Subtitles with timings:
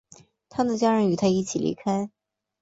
[0.49, 2.09] 他的家人与他一起离开。